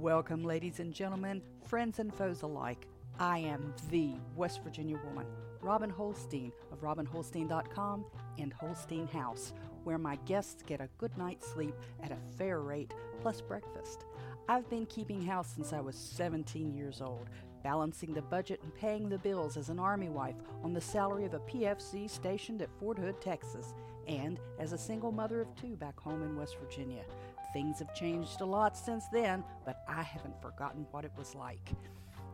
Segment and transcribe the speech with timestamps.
[0.00, 2.86] Welcome, ladies and gentlemen, friends and foes alike.
[3.18, 5.26] I am the West Virginia woman,
[5.60, 8.04] Robin Holstein of RobinHolstein.com
[8.38, 12.94] and Holstein House, where my guests get a good night's sleep at a fair rate
[13.20, 14.04] plus breakfast.
[14.48, 17.28] I've been keeping house since I was 17 years old,
[17.64, 21.34] balancing the budget and paying the bills as an Army wife on the salary of
[21.34, 23.74] a PFC stationed at Fort Hood, Texas,
[24.06, 27.02] and as a single mother of two back home in West Virginia.
[27.52, 31.72] Things have changed a lot since then, but I haven't forgotten what it was like.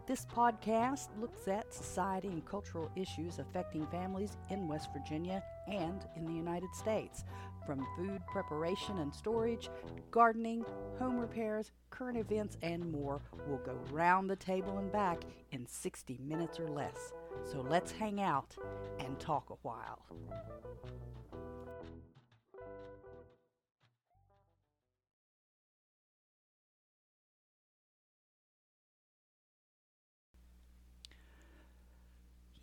[0.06, 6.26] This podcast looks at society and cultural issues affecting families in West Virginia and in
[6.26, 7.24] the United States,
[7.64, 9.70] from food preparation and storage,
[10.10, 10.62] gardening,
[10.98, 13.22] home repairs, current events, and more.
[13.46, 17.14] We'll go round the table and back in 60 minutes or less.
[17.50, 18.54] So let's hang out
[18.98, 20.04] and talk a while.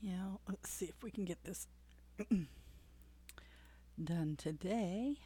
[0.02, 1.68] Yeah, let's see if we can get this
[4.04, 5.18] done today.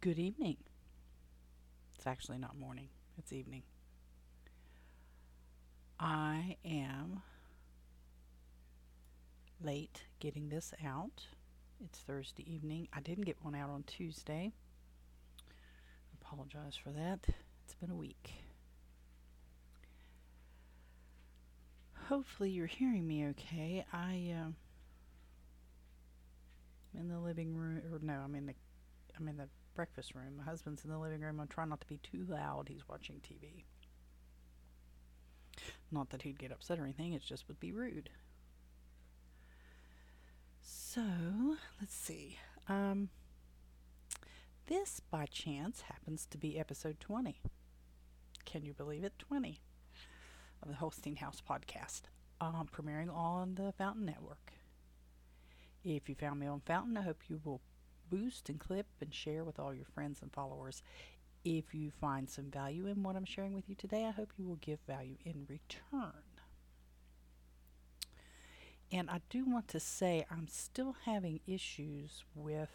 [0.00, 0.56] Good evening.
[1.94, 3.62] It's actually not morning, it's evening.
[6.00, 7.22] I am
[9.62, 11.26] late getting this out.
[11.84, 12.88] It's Thursday evening.
[12.92, 14.52] I didn't get one out on Tuesday.
[16.20, 17.20] Apologize for that.
[17.64, 18.45] It's been a week.
[22.08, 23.84] Hopefully you're hearing me okay.
[23.92, 24.56] I I'm
[26.98, 28.54] in the living room, or no, I'm in the
[29.18, 30.36] I'm in the breakfast room.
[30.38, 31.40] My husband's in the living room.
[31.40, 32.68] I'm trying not to be too loud.
[32.68, 33.64] He's watching TV.
[35.90, 37.12] Not that he'd get upset or anything.
[37.12, 38.10] It just would be rude.
[40.60, 41.02] So
[41.80, 42.38] let's see.
[42.68, 43.10] Um,
[44.66, 47.40] this, by chance, happens to be episode 20.
[48.44, 49.18] Can you believe it?
[49.18, 49.60] 20
[50.62, 52.02] of the Holstein House podcast,
[52.40, 54.52] um, premiering on the Fountain Network.
[55.84, 57.60] If you found me on Fountain, I hope you will
[58.10, 60.82] boost and clip and share with all your friends and followers.
[61.44, 64.46] If you find some value in what I'm sharing with you today, I hope you
[64.46, 66.12] will give value in return.
[68.92, 72.70] And I do want to say I'm still having issues with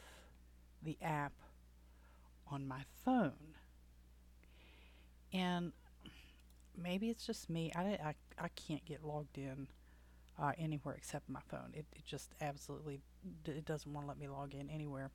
[0.84, 1.34] the app
[2.50, 3.56] on my phone.
[5.34, 5.72] And
[6.78, 7.72] maybe it's just me.
[7.76, 9.68] I, I, I can't get logged in
[10.42, 11.72] uh, anywhere except my phone.
[11.74, 13.00] It, it just absolutely
[13.46, 15.12] it doesn't want to let me log in anywhere.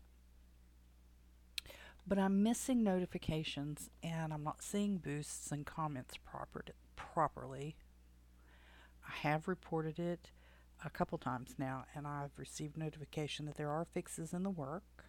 [2.07, 6.65] But I'm missing notifications and I'm not seeing boosts and comments proper,
[6.95, 7.77] properly.
[9.09, 10.31] I have reported it
[10.85, 15.06] a couple times now and I've received notification that there are fixes in the work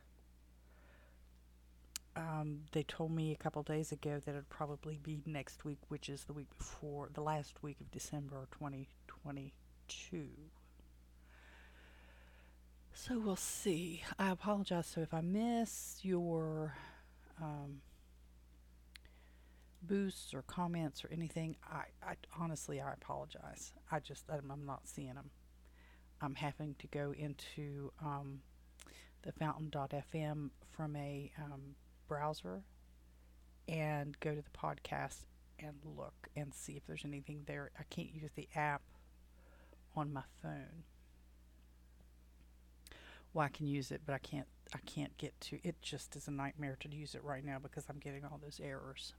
[2.18, 6.10] um, they told me a couple days ago that it'd probably be next week, which
[6.10, 10.28] is the week before the last week of December 2022.
[12.94, 14.04] So we'll see.
[14.18, 14.88] I apologize.
[14.88, 16.76] So if I miss your
[17.40, 17.82] um,
[19.84, 23.74] boosts or comments or anything, I, I honestly I apologize.
[23.92, 25.30] I just I'm, I'm, not seeing them.
[26.22, 28.40] I'm having to go into um,
[29.22, 31.76] the fountain.fm from a um,
[32.08, 32.64] browser
[33.68, 35.26] and go to the podcast
[35.60, 37.72] and look and see if there's anything there.
[37.80, 38.82] I can't use the app
[39.96, 40.84] on my phone.
[43.34, 44.48] Well, I can use it, but I can't.
[44.74, 45.82] I can't get to it.
[45.82, 49.14] Just is a nightmare to use it right now because I'm getting all those errors.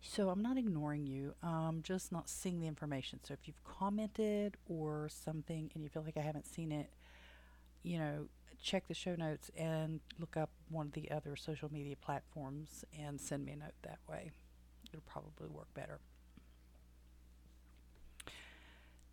[0.00, 1.34] So I'm not ignoring you.
[1.42, 3.20] I'm just not seeing the information.
[3.22, 6.90] So if you've commented or something and you feel like I haven't seen it,
[7.82, 8.28] you know,
[8.62, 13.20] check the show notes and look up one of the other social media platforms and
[13.20, 14.30] send me a note that way.
[14.88, 16.00] It'll probably work better.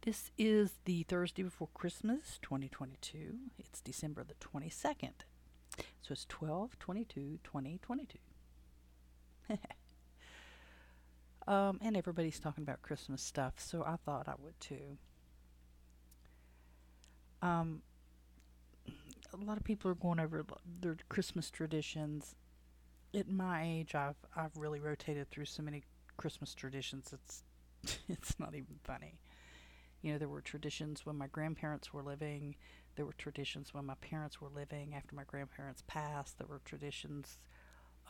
[0.02, 3.36] This is the Thursday before Christmas 2022.
[3.58, 5.14] It's December the 22nd.
[6.02, 8.18] So it's 12 22 2022.
[11.48, 14.98] um, and everybody's talking about Christmas stuff, so I thought I would too.
[17.42, 17.82] Um,
[19.42, 20.46] a lot of people are going over
[20.82, 22.36] their Christmas traditions.
[23.14, 25.84] At my age, I've I've really rotated through so many
[26.18, 27.14] Christmas traditions.
[27.14, 27.44] It's
[28.10, 29.20] it's not even funny.
[30.02, 32.56] You know, there were traditions when my grandparents were living.
[32.96, 34.94] There were traditions when my parents were living.
[34.96, 37.40] After my grandparents passed, there were traditions.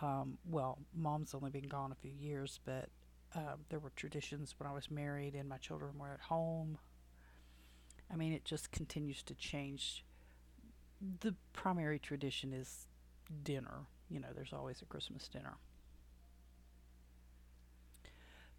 [0.02, 2.90] Um, well, mom's only been gone a few years, but
[3.36, 6.80] uh, there were traditions when I was married and my children were at home.
[8.12, 10.04] I mean, it just continues to change
[11.22, 12.88] the primary tradition is
[13.44, 13.88] dinner.
[14.10, 15.56] You know, there's always a Christmas dinner.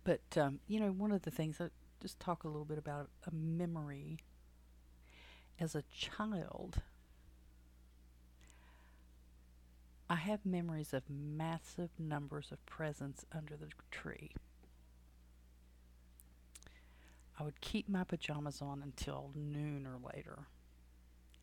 [0.05, 1.69] But um, you know, one of the things I
[2.01, 4.19] just talk a little bit about a memory
[5.59, 6.83] as a child.
[10.11, 14.33] I have memories of massive numbers of presents under the tree.
[17.39, 20.47] I would keep my pajamas on until noon or later.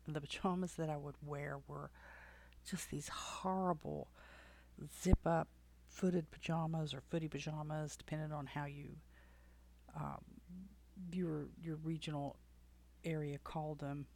[0.08, 1.90] The pajamas that I would wear were
[2.68, 4.08] just these horrible
[5.02, 5.48] zip up
[5.88, 8.96] footed pajamas or footy pajamas, depending on how you
[9.94, 10.22] um,
[11.12, 12.36] your your regional
[13.04, 14.06] area called them.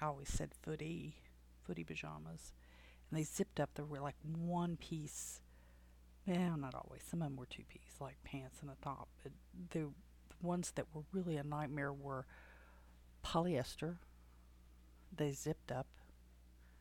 [0.00, 1.16] I always said footy,
[1.64, 2.52] footy pajamas,
[3.10, 3.70] and they zipped up.
[3.74, 5.40] They were like one piece.
[6.26, 7.02] Well, not always.
[7.02, 9.08] Some of them were two piece, like pants and a top.
[9.22, 9.32] But
[9.70, 9.88] the
[10.40, 12.26] ones that were really a nightmare were
[13.24, 13.96] polyester.
[15.14, 15.86] They zipped up.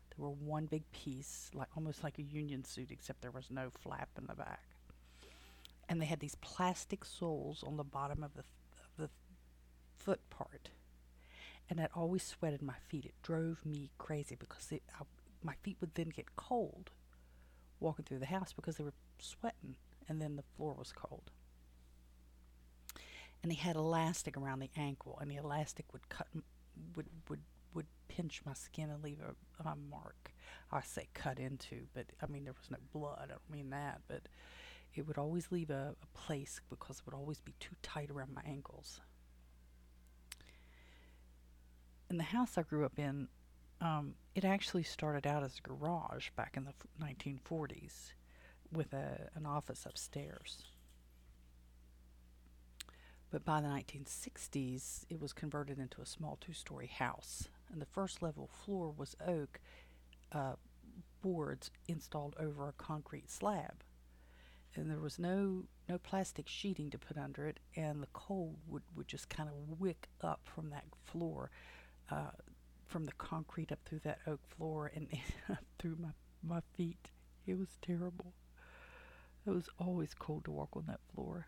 [0.09, 3.69] They were one big piece, like almost like a union suit, except there was no
[3.69, 4.63] flap in the back.
[5.89, 8.43] And they had these plastic soles on the bottom of the
[8.81, 9.09] of the
[9.97, 10.69] foot part,
[11.69, 13.05] and that always sweated my feet.
[13.05, 15.03] It drove me crazy because it, I,
[15.43, 16.91] my feet would then get cold
[17.79, 19.75] walking through the house because they were sweating,
[20.07, 21.31] and then the floor was cold
[23.43, 26.27] and he had elastic around the ankle, and the elastic would cut,
[26.95, 27.41] would would
[28.15, 30.31] pinch my skin and leave a, a mark.
[30.71, 33.19] I say cut into, but I mean there was no blood.
[33.21, 34.23] I don't mean that, but
[34.95, 38.33] it would always leave a, a place because it would always be too tight around
[38.33, 38.99] my ankles.
[42.09, 43.29] In the house I grew up in,
[43.79, 48.11] um, it actually started out as a garage back in the f- 1940s
[48.71, 50.65] with a, an office upstairs.
[53.31, 57.47] But by the 1960s, it was converted into a small two story house.
[57.71, 59.59] And the first level floor was oak
[60.31, 60.53] uh,
[61.21, 63.83] boards installed over a concrete slab.
[64.75, 68.83] And there was no, no plastic sheeting to put under it, and the cold would,
[68.95, 71.51] would just kind of wick up from that floor,
[72.09, 72.31] uh,
[72.87, 75.07] from the concrete up through that oak floor and
[75.79, 77.09] through my, my feet.
[77.45, 78.33] It was terrible.
[79.45, 81.47] It was always cold to walk on that floor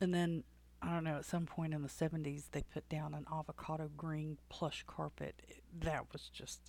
[0.00, 0.42] and then
[0.82, 4.38] I don't know, at some point in the 70s, they put down an avocado green
[4.48, 5.34] plush carpet.
[5.82, 6.60] that was just,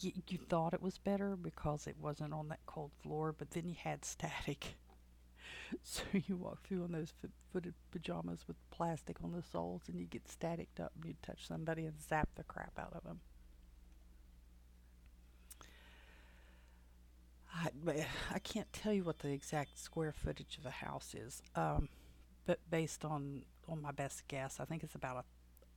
[0.00, 3.68] you, you thought it was better because it wasn't on that cold floor, but then
[3.68, 4.76] you had static.
[5.82, 10.00] so you walk through on those foot, footed pajamas with plastic on the soles and
[10.00, 13.20] you get staticked up and you touch somebody and zap the crap out of them.
[17.54, 21.42] I, I can't tell you what the exact square footage of the house is.
[21.54, 21.88] Um,
[22.46, 25.24] but based on on my best guess, I think it's about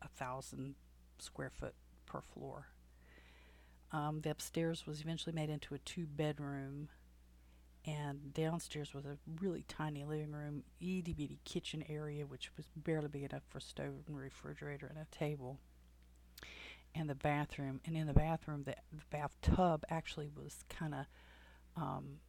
[0.01, 0.75] a, a thousand
[1.19, 1.73] square foot
[2.05, 2.67] per floor.
[3.91, 6.89] Um, the upstairs was eventually made into a two bedroom,
[7.85, 13.09] and downstairs was a really tiny living room, itty bitty kitchen area, which was barely
[13.09, 15.59] big enough for a stove and refrigerator and a table.
[16.93, 21.05] And the bathroom, and in the bathroom, the, the bathtub actually was kind of
[21.77, 22.19] um,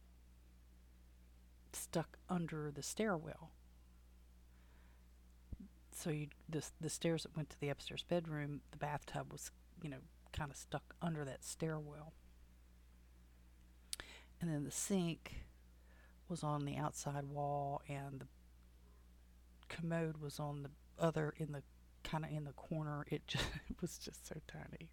[1.73, 3.51] stuck under the stairwell
[5.95, 9.51] so you the the stairs that went to the upstairs bedroom, the bathtub was
[9.81, 9.97] you know
[10.31, 12.13] kind of stuck under that stairwell,
[14.41, 15.45] and then the sink
[16.27, 18.27] was on the outside wall, and the
[19.69, 20.69] commode was on the
[20.99, 21.63] other in the
[22.03, 23.05] kind of in the corner.
[23.09, 24.89] It just it was just so tiny.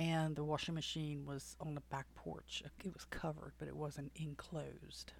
[0.00, 2.62] And the washing machine was on the back porch.
[2.84, 5.12] It was covered, but it wasn't enclosed.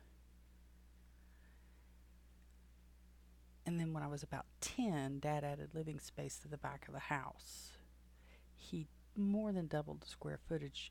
[3.68, 6.94] And then when I was about 10, Dad added living space to the back of
[6.94, 7.72] the house.
[8.56, 10.90] He more than doubled the square footage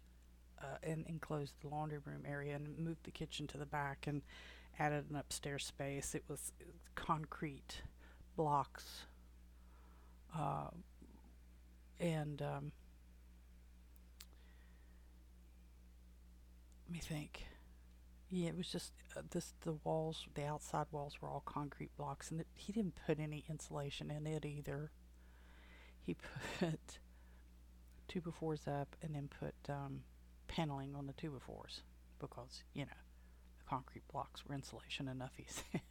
[0.62, 4.22] uh, and enclosed the laundry room area and moved the kitchen to the back and
[4.78, 6.14] added an upstairs space.
[6.14, 6.52] It was,
[6.94, 7.82] concrete
[8.36, 9.08] blocks.
[10.38, 10.70] Uh,
[12.00, 12.72] and um,
[16.86, 17.42] let me think.
[18.30, 19.54] Yeah, it was just uh, this.
[19.62, 24.12] The walls, the outside walls, were all concrete blocks, and he didn't put any insulation
[24.12, 24.92] in it either.
[26.06, 26.16] He
[26.60, 27.00] put
[28.10, 30.02] two by fours up, and then put um,
[30.48, 31.82] paneling on the two by fours
[32.20, 32.92] because you know
[33.60, 35.32] the concrete blocks were insulation enough.
[35.38, 35.82] He said,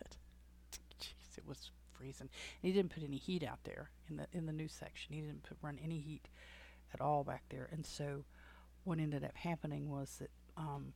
[1.00, 2.28] "Jeez, it was freezing."
[2.62, 5.14] And he didn't put any heat out there in the in the new section.
[5.14, 6.28] He didn't put, run any heat
[6.92, 8.24] at all back there, and so
[8.84, 10.30] what ended up happening was that.
[10.58, 10.92] Um,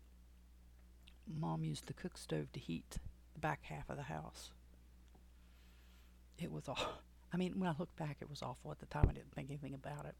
[1.38, 2.98] Mom used the cook stove to heat
[3.34, 4.50] the back half of the house.
[6.38, 7.02] It was all.
[7.32, 8.72] I mean, when I look back, it was awful.
[8.72, 10.14] At the time, I didn't think anything about it.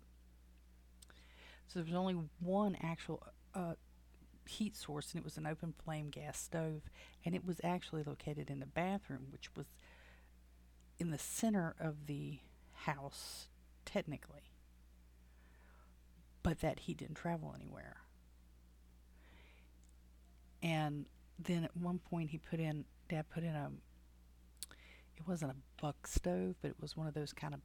[1.67, 3.75] So there was only one actual uh,
[4.47, 6.83] heat source, and it was an open flame gas stove,
[7.25, 9.67] and it was actually located in the bathroom, which was
[10.99, 12.38] in the center of the
[12.73, 13.49] house,
[13.85, 14.50] technically.
[16.43, 17.97] But that heat didn't travel anywhere.
[20.62, 21.07] And
[21.38, 23.71] then at one point he put in, Dad put in a,
[25.17, 27.61] it wasn't a buck stove, but it was one of those kind of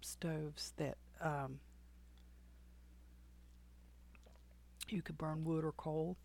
[0.00, 1.58] stoves that um,
[4.88, 6.16] you could burn wood or coal.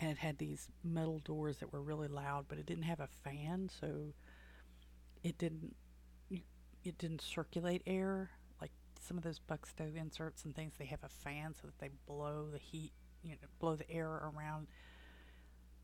[0.00, 3.08] And it had these metal doors that were really loud, but it didn't have a
[3.22, 4.12] fan, so
[5.22, 5.74] it didn't
[6.84, 10.74] it didn't circulate air like some of those buck stove inserts and things.
[10.78, 12.92] They have a fan so that they blow the heat,
[13.24, 14.66] you know, blow the air around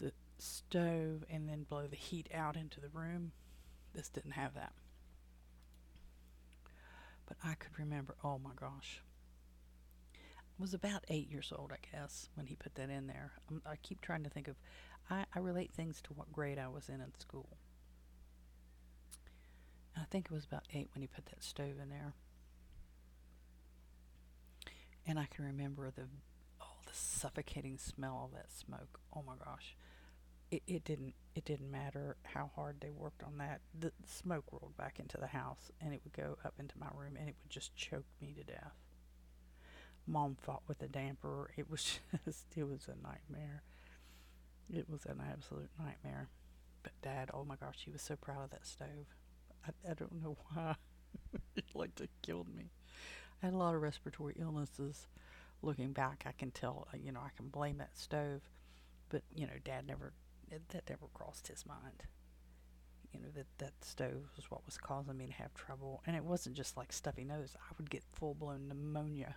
[0.01, 3.33] the stove and then blow the heat out into the room.
[3.95, 4.73] This didn't have that.
[7.27, 9.03] But I could remember, oh my gosh.
[10.15, 13.33] I was about eight years old, I guess, when he put that in there.
[13.49, 14.57] I'm, i keep trying to think of,
[15.09, 17.57] I, I relate things to what grade I was in in school.
[19.97, 22.15] I think it was about eight when he put that stove in there.
[25.07, 26.03] And I can remember the,
[26.91, 29.01] the suffocating smell of that smoke.
[29.15, 29.77] Oh my gosh
[30.51, 33.61] it, it didn't it didn't matter how hard they worked on that.
[33.79, 37.17] The smoke rolled back into the house and it would go up into my room
[37.19, 38.73] and it would just choke me to death.
[40.07, 41.51] Mom fought with the damper.
[41.57, 43.63] It was just it was a nightmare.
[44.73, 46.29] It was an absolute nightmare.
[46.83, 49.15] But Dad, oh my gosh, he was so proud of that stove.
[49.65, 50.75] I, I don't know why.
[51.55, 52.71] it like to killed me.
[53.43, 55.07] I had a lot of respiratory illnesses.
[55.63, 58.43] Looking back, I can tell, uh, you know, I can blame that stove.
[59.11, 60.13] But, you know, Dad never
[60.71, 62.03] that never crossed his mind.
[63.13, 66.03] You know, that, that stove was what was causing me to have trouble.
[66.07, 67.55] And it wasn't just like stuffy nose.
[67.57, 69.37] I would get full blown pneumonia.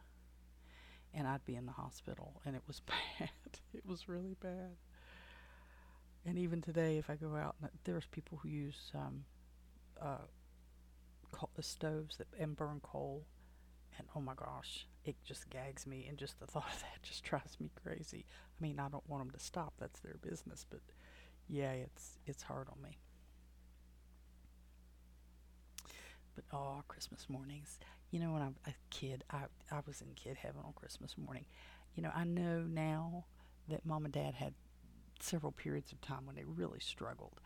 [1.14, 2.42] And I'd be in the hospital.
[2.46, 2.80] And it was
[3.20, 3.30] bad.
[3.74, 4.78] it was really bad.
[6.26, 9.26] And even today, if I go out, there's people who use um,
[10.02, 10.26] uh,
[11.32, 13.26] coal, stoves that and burn coal,
[13.98, 17.24] and oh my gosh, it just gags me, and just the thought of that just
[17.24, 18.26] drives me crazy.
[18.60, 20.82] I mean, I don't want them to stop; that's their business, but
[21.48, 22.98] yeah, it's it's hard on me.
[26.36, 27.80] But oh, Christmas mornings.
[28.12, 31.46] You know, when I'm a kid, I I was in kid heaven on Christmas morning.
[31.96, 33.26] You know, I know now
[33.70, 34.54] that mom and dad had
[35.20, 37.40] several periods of time when they really struggled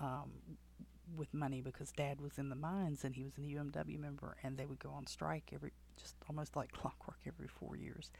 [0.00, 0.30] um,
[1.16, 4.56] with money because dad was in the mines and he was an UMW member and
[4.56, 8.10] they would go on strike every just almost like clockwork every four years.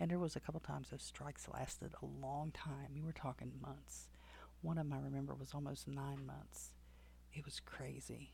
[0.00, 2.94] And there was a couple times those strikes lasted a long time.
[2.94, 4.08] You were talking months.
[4.62, 6.72] One of them I remember was almost nine months.
[7.32, 8.32] It was crazy.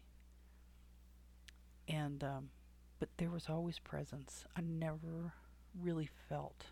[1.88, 2.50] And, um,
[2.98, 4.44] but there was always presence.
[4.56, 5.34] I never
[5.80, 6.66] really felt.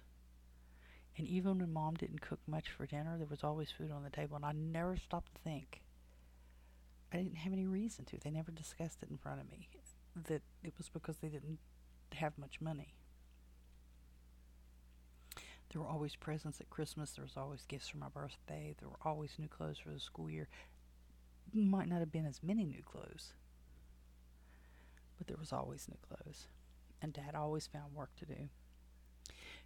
[1.16, 4.10] And even when mom didn't cook much for dinner, there was always food on the
[4.10, 4.36] table.
[4.36, 5.82] And I never stopped to think.
[7.12, 8.18] I didn't have any reason to.
[8.18, 9.68] They never discussed it in front of me.
[10.28, 11.58] That it was because they didn't
[12.18, 12.94] have much money.
[15.70, 17.12] There were always presents at Christmas.
[17.12, 18.74] There was always gifts for my birthday.
[18.78, 20.48] There were always new clothes for the school year.
[21.54, 23.32] Might not have been as many new clothes,
[25.16, 26.46] but there was always new clothes.
[27.00, 28.48] And Dad always found work to do.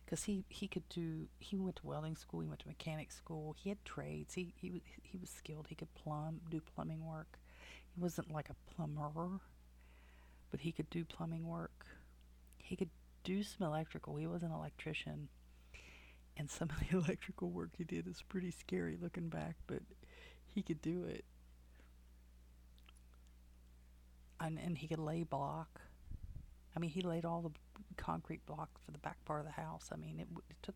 [0.05, 3.57] Because he, he could do, he went to welding school, he went to mechanic school,
[3.59, 7.39] he had trades, he, he, he was skilled, he could plumb, do plumbing work.
[7.95, 9.41] He wasn't like a plumber,
[10.51, 11.87] but he could do plumbing work.
[12.65, 12.91] He could
[13.23, 15.29] do some electrical, he was an electrician
[16.37, 19.81] and some of the electrical work he did is pretty scary looking back, but
[20.55, 21.25] he could do it.
[24.41, 25.81] And, and he could lay block.
[26.77, 27.51] I mean, he laid all the
[27.97, 29.91] concrete blocks for the back part of the house.
[29.93, 30.75] I mean, it, w- it took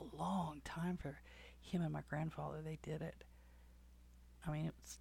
[0.00, 1.18] a long time for
[1.60, 2.58] him and my grandfather.
[2.62, 3.24] They did it.
[4.46, 4.98] I mean, it was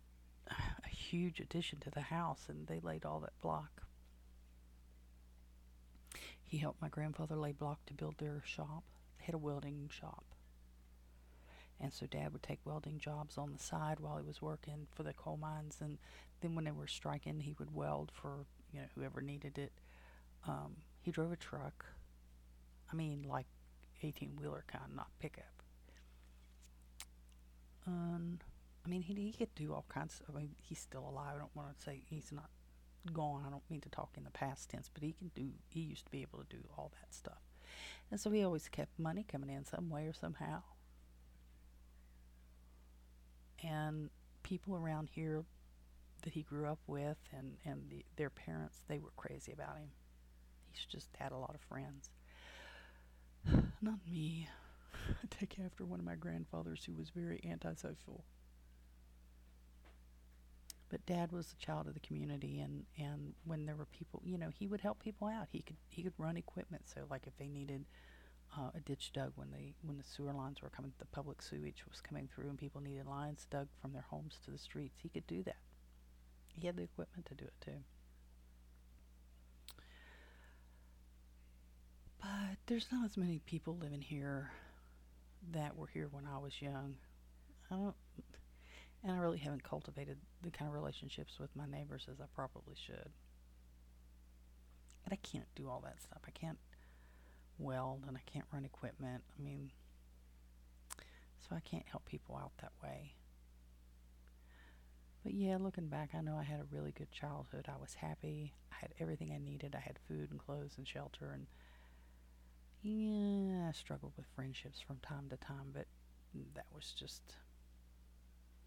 [0.86, 3.85] a huge addition to the house, and they laid all that block.
[6.46, 8.84] He helped my grandfather lay block to build their shop
[9.26, 10.24] had a welding shop.
[11.80, 15.04] And so dad would take welding jobs on the side while he was working for
[15.04, 15.78] the coal mines.
[15.82, 15.98] And
[16.42, 19.74] then when they were striking, he would weld for, you know, whoever needed it.
[20.48, 21.86] Um, he drove a truck.
[22.92, 23.48] I mean, like
[24.02, 25.44] 18 wheeler kind, not pickup.
[27.88, 28.40] Um,
[28.86, 31.34] I mean, he, he could do all kinds of, I mean, he's still alive.
[31.36, 32.50] I don't want to say he's not
[33.14, 33.44] gone.
[33.46, 36.06] I don't mean to talk in the past tense, but he can do, he used
[36.06, 37.42] to be able to do all that stuff.
[38.12, 40.62] And so he always kept money coming in some way or somehow.
[43.64, 44.10] And
[44.44, 45.44] people around here
[46.24, 49.90] that he grew up with and, and the, their parents, they were crazy about him.
[50.72, 52.10] He's just had a lot of friends.
[53.82, 54.48] not me.
[55.10, 58.24] I take after one of my grandfathers who was very antisocial.
[60.90, 64.38] But dad was a child of the community and, and when there were people you
[64.38, 65.48] know, he would help people out.
[65.52, 67.86] He could he could run equipment so like if they needed
[68.58, 71.84] uh, a ditch dug when they when the sewer lines were coming the public sewage
[71.90, 75.10] was coming through and people needed lines dug from their homes to the streets, he
[75.10, 75.58] could do that.
[76.54, 77.80] He had the equipment to do it too.
[82.22, 84.52] But there's not as many people living here
[85.52, 86.96] that were here when I was young.
[87.70, 87.96] I don't,
[89.06, 92.74] and I really haven't cultivated the kind of relationships with my neighbors as I probably
[92.76, 93.12] should.
[95.06, 96.22] And I can't do all that stuff.
[96.28, 96.58] I can't
[97.60, 99.22] weld and I can't run equipment.
[99.38, 99.70] I mean,
[101.48, 103.14] so I can't help people out that way.
[105.24, 107.68] But yeah, looking back, I know I had a really good childhood.
[107.68, 108.54] I was happy.
[108.72, 109.76] I had everything I needed.
[109.76, 111.46] I had food and clothes and shelter and
[112.82, 115.86] yeah, I struggled with friendships from time to time, but
[116.56, 117.22] that was just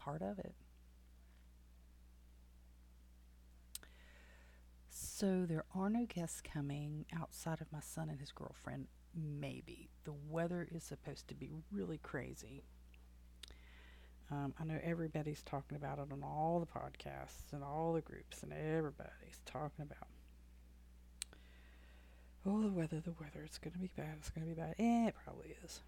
[0.09, 0.55] part of it.
[4.89, 8.87] So there are no guests coming outside of my son and his girlfriend.
[9.15, 9.91] Maybe.
[10.05, 12.63] The weather is supposed to be really crazy.
[14.31, 18.43] Um, I know everybody's talking about it on all the podcasts and all the groups,
[18.43, 20.09] and everybody's talking about
[22.47, 23.43] Oh, the weather, the weather.
[23.45, 24.15] It's going to be bad.
[24.19, 24.75] It's going to be bad.
[24.79, 25.83] Eh, it probably is.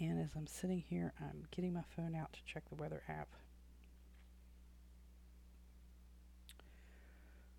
[0.00, 3.28] And as I'm sitting here, I'm getting my phone out to check the weather app.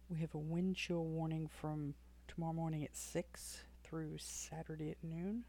[0.09, 1.93] We have a wind chill warning from
[2.27, 5.43] tomorrow morning at 6 through Saturday at noon.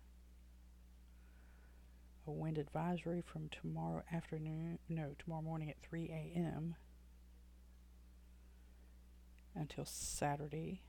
[2.27, 6.77] A wind advisory from tomorrow afternoon, no, tomorrow morning at 3 a.m
[9.55, 10.81] until Saturday,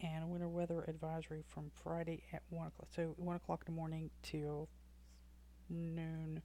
[0.00, 2.88] and a winter weather advisory from Friday at 1 o'clock.
[2.94, 4.68] So 1 o'clock in the morning till
[5.68, 6.42] noon,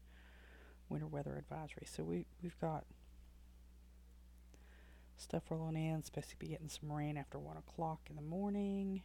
[0.90, 1.86] winter weather advisory.
[1.86, 2.86] So we, we've got
[5.18, 6.04] stuff rolling in.
[6.04, 9.04] Supposed to be getting some rain after 1 o'clock in the morning.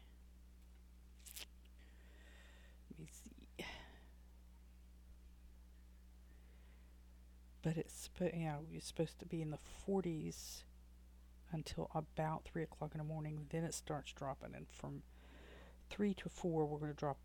[2.90, 3.64] Let me see.
[7.62, 10.62] But it's, you know, it's supposed to be in the 40s
[11.52, 13.46] until about 3 o'clock in the morning.
[13.50, 14.54] Then it starts dropping.
[14.54, 15.02] And from
[15.90, 17.18] 3 to 4, we're going to drop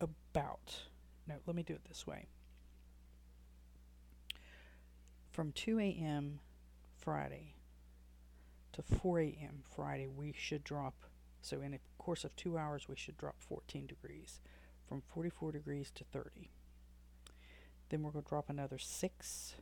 [0.00, 0.89] about.
[1.30, 2.26] No, let me do it this way.
[5.30, 6.40] From 2 a.m.
[6.98, 7.54] Friday
[8.72, 9.62] to 4 a.m.
[9.72, 11.04] Friday, we should drop.
[11.40, 14.40] So, in a course of two hours, we should drop 14 degrees
[14.88, 16.50] from 44 degrees to 30.
[17.90, 19.54] Then we're going to drop another 6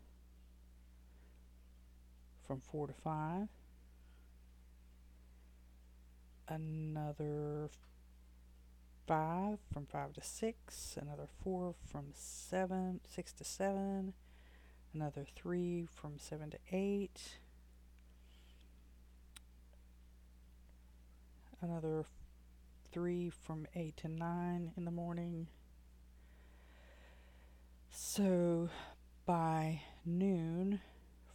[2.47, 3.49] from 4 to 5
[6.49, 7.69] another
[9.09, 14.13] five from five to six, another four from seven, six to seven,
[14.93, 17.39] another three from seven to eight,
[21.63, 22.05] another
[22.93, 25.47] three from eight to nine in the morning.
[27.91, 28.69] So
[29.25, 30.81] by noon,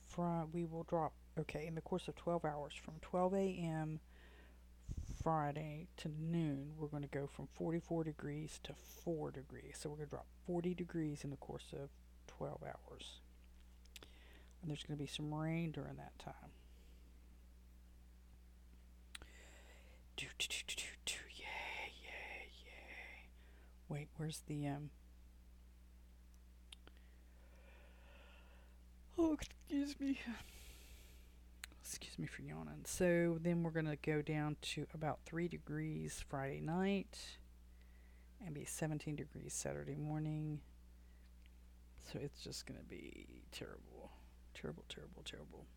[0.08, 1.14] from we will drop.
[1.40, 4.00] Okay, in the course of 12 hours, from 12 a.m.
[5.24, 8.74] Friday to noon, we're going to go from 44 degrees to
[9.06, 9.78] 4 degrees.
[9.80, 11.90] So we're going to drop 40 degrees in the course of
[12.28, 13.22] 12 hours.
[14.62, 16.52] And there's going to be some rain during that time.
[20.18, 21.14] Do, do, do, do, do.
[21.36, 23.30] Yay, yay, yay.
[23.88, 24.90] Wait, where's the, um...
[29.18, 30.20] Oh, excuse me
[31.96, 32.86] excuse me for yawning.
[32.86, 37.20] So then we're going to go down to about 3 degrees Friday night
[38.44, 40.60] and be 17 degrees Saturday morning.
[42.12, 44.10] So it's just going to be terrible.
[44.56, 45.68] Terrible, terrible, terrible.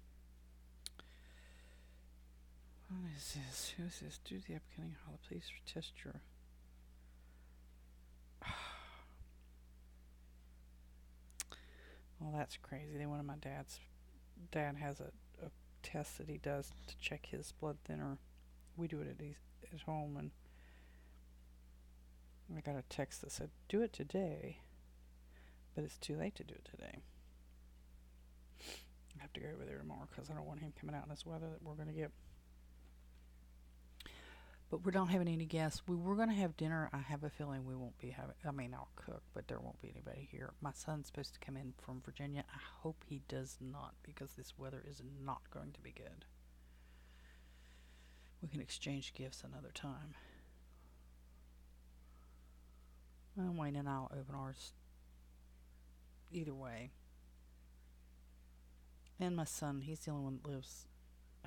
[2.89, 3.75] What is this?
[3.77, 4.19] Who is this?
[4.25, 5.23] Do the upcoming holiday.
[5.29, 6.23] Please test your.
[12.21, 12.97] well, that's crazy.
[12.97, 13.81] They wanted my dad's.
[14.51, 15.11] Dad has a
[15.87, 18.19] test that he does to check his blood thinner.
[18.77, 19.21] We do it at
[19.73, 20.31] at home, and
[22.57, 24.59] I got a text that said, "Do it today,"
[25.75, 26.99] but it's too late to do it today.
[29.19, 31.11] I have to go over there tomorrow because I don't want him coming out in
[31.11, 32.11] this weather that we're going to get.
[34.69, 35.83] But we're not having any guests.
[35.87, 36.91] We were going to have dinner.
[36.93, 38.35] I have a feeling we won't be having.
[38.47, 40.55] I mean, I'll cook, but there won't be anybody here.
[40.61, 42.45] My son's supposed to come in from Virginia.
[42.53, 46.25] I hope he does not because this weather is not going to be good.
[48.43, 50.15] We can exchange gifts another time.
[53.37, 54.73] Well, Wayne and I'll open ours
[56.33, 56.91] either way.
[59.21, 60.87] And my son, he's the only one that lives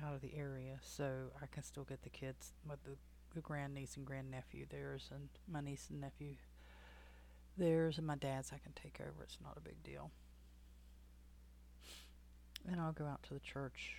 [0.02, 2.96] out of the area, so I can still get the kids, with the,
[3.34, 6.34] the grandniece and grandnephew theirs, and my niece and nephew
[7.56, 9.22] theirs, and my dad's I can take over.
[9.22, 10.10] It's not a big deal.
[12.66, 13.96] And I'll go out to the church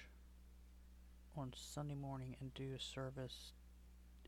[1.36, 3.54] on Sunday morning and do a service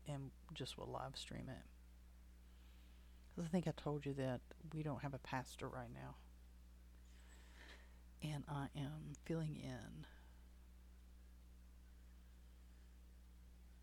[0.08, 1.64] and just will live stream it.
[3.34, 4.40] 'Cause I think I told you that
[4.72, 6.16] we don't have a pastor right now.
[8.22, 10.06] And I am filling in.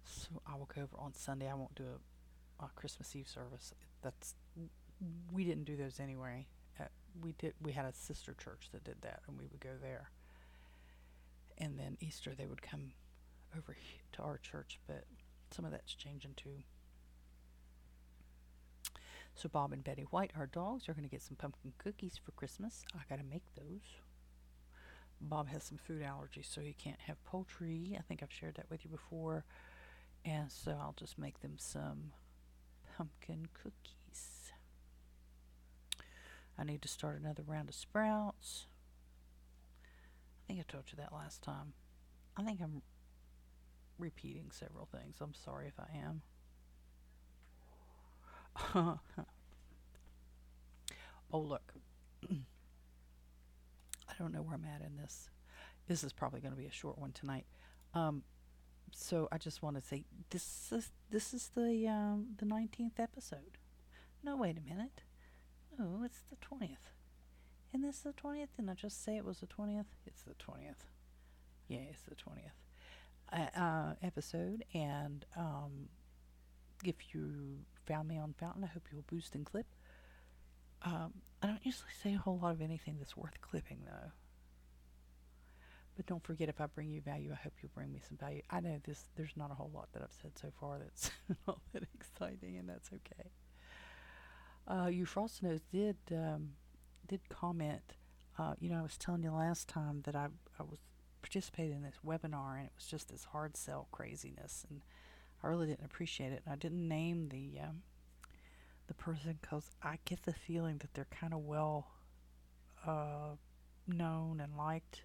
[0.03, 1.49] So I will go over on Sunday.
[1.49, 1.85] I won't do
[2.59, 3.73] a, a Christmas Eve service.
[4.01, 4.35] That's
[5.31, 6.47] we didn't do those anyway.
[6.79, 6.85] Uh,
[7.21, 7.53] we did.
[7.61, 10.11] We had a sister church that did that, and we would go there.
[11.57, 12.91] And then Easter, they would come
[13.57, 13.75] over
[14.13, 15.05] to our church, but
[15.51, 16.63] some of that's changing too.
[19.35, 22.31] So Bob and Betty White, our dogs, are going to get some pumpkin cookies for
[22.31, 22.83] Christmas.
[22.93, 23.81] I got to make those.
[25.21, 27.95] Bob has some food allergies, so he can't have poultry.
[27.97, 29.45] I think I've shared that with you before.
[30.23, 32.11] And so I'll just make them some
[32.95, 34.51] pumpkin cookies.
[36.57, 38.67] I need to start another round of sprouts.
[39.83, 41.73] I think I told you that last time.
[42.37, 42.81] I think I'm
[43.97, 45.17] repeating several things.
[45.21, 46.21] I'm sorry if I am.
[51.33, 51.73] oh, look.
[52.29, 55.29] I don't know where I'm at in this.
[55.87, 57.45] This is probably going to be a short one tonight.
[57.93, 58.23] Um,
[58.91, 63.57] so I just want to say this is this is the um, the 19th episode.
[64.23, 65.03] No, wait a minute.
[65.77, 66.91] No, it's the 20th.
[67.73, 68.47] Isn't this the 20th?
[68.57, 69.85] Didn't I just say it was the 20th?
[70.05, 70.85] It's the 20th.
[71.67, 72.51] Yeah, it's the 20th
[73.31, 74.65] uh, uh, episode.
[74.73, 75.87] And um,
[76.83, 79.67] if you found me on Fountain, I hope you'll boost and clip.
[80.83, 84.11] Um, I don't usually say a whole lot of anything that's worth clipping, though.
[85.95, 88.41] But don't forget, if I bring you value, I hope you'll bring me some value.
[88.49, 89.09] I know this.
[89.15, 91.11] There's not a whole lot that I've said so far that's
[91.47, 93.29] not that exciting, and that's okay.
[94.67, 96.51] Uh, you Frost did um,
[97.07, 97.97] did comment.
[98.37, 100.27] Uh, you know, I was telling you last time that I
[100.59, 100.79] I was
[101.21, 104.81] participating in this webinar, and it was just this hard sell craziness, and
[105.43, 106.41] I really didn't appreciate it.
[106.45, 107.81] And I didn't name the um,
[108.87, 111.87] the person because I get the feeling that they're kind of well
[112.85, 113.35] uh,
[113.87, 115.03] known and liked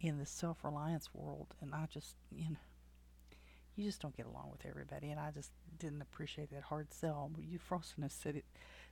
[0.00, 2.56] in the self reliance world, and I just you know
[3.76, 7.30] you just don't get along with everybody, and I just didn't appreciate that hard sell.
[7.38, 8.44] You Frostiness said it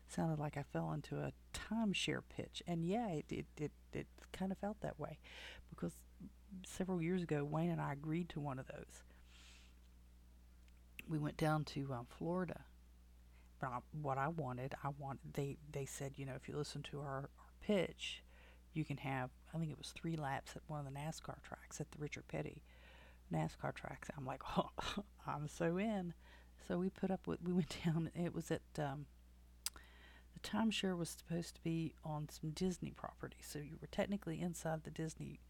[0.08, 4.52] sounded like I fell into a timeshare pitch, and yeah, it it, it it kind
[4.52, 5.18] of felt that way
[5.70, 5.92] because
[6.66, 9.02] several years ago Wayne and I agreed to one of those.
[11.08, 12.60] We went down to um, Florida.
[13.60, 16.82] But I, what I wanted, I wanted they they said you know if you listen
[16.84, 18.22] to our, our pitch,
[18.72, 21.80] you can have I think it was three laps at one of the NASCAR tracks
[21.80, 22.62] at the Richard Petty
[23.32, 24.08] NASCAR tracks.
[24.16, 24.70] I'm like, oh,
[25.26, 26.14] I'm so in.
[26.66, 29.06] So we put up with, we went down, it was at, um,
[30.34, 33.38] the timeshare was supposed to be on some Disney property.
[33.40, 35.40] So you were technically inside the Disney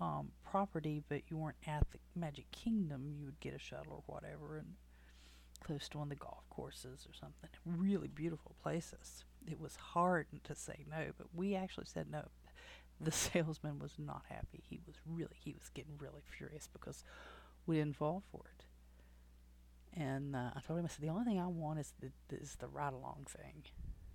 [0.00, 3.14] um, property, but you weren't at the Magic Kingdom.
[3.18, 4.74] You would get a shuttle or whatever and
[5.62, 7.50] close to one of the golf courses or something.
[7.64, 9.24] Really beautiful places.
[9.46, 12.24] It was hard to say no, but we actually said no
[13.00, 14.62] the salesman was not happy.
[14.68, 17.04] He was really he was getting really furious because
[17.66, 18.64] we didn't fall for it.
[20.00, 22.56] And uh, I told him I said the only thing I want is the is
[22.56, 23.64] the ride along thing.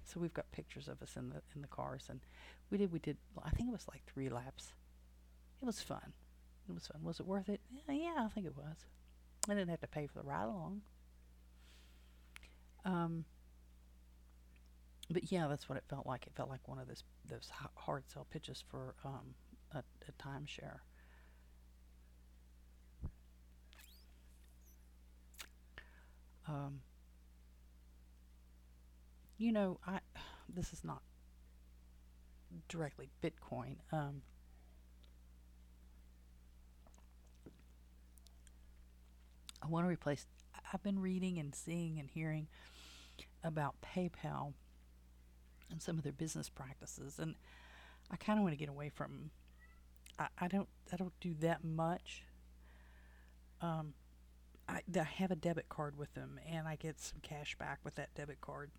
[0.03, 2.21] So we've got pictures of us in the in the cars, and
[2.69, 4.73] we did we did I think it was like three laps.
[5.61, 6.13] It was fun.
[6.69, 7.01] It was fun.
[7.03, 7.61] Was it worth it?
[7.87, 8.85] Yeah, I think it was.
[9.49, 10.81] I didn't have to pay for the ride along.
[12.83, 13.25] Um,
[15.09, 16.25] but yeah, that's what it felt like.
[16.25, 19.35] It felt like one of those those hard sell pitches for um,
[19.73, 20.79] a, a timeshare.
[26.47, 26.81] Um,
[29.37, 29.99] you know, I
[30.53, 31.01] this is not
[32.67, 33.75] directly Bitcoin.
[33.91, 34.21] Um,
[39.61, 40.25] I want to replace.
[40.73, 42.47] I've been reading and seeing and hearing
[43.43, 44.53] about PayPal
[45.71, 47.35] and some of their business practices, and
[48.11, 49.31] I kind of want to get away from.
[50.19, 52.23] I, I don't I don't do that much.
[53.61, 53.93] Um,
[54.67, 57.95] I, I have a debit card with them, and I get some cash back with
[57.95, 58.71] that debit card,